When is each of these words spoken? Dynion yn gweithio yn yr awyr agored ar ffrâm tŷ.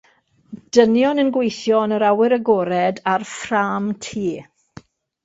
Dynion 0.77 1.21
yn 1.23 1.27
gweithio 1.35 1.81
yn 1.87 1.93
yr 1.97 2.05
awyr 2.07 2.35
agored 2.39 3.03
ar 3.13 3.27
ffrâm 3.35 3.93
tŷ. 4.07 4.25